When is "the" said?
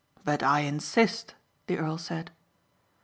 1.67-1.77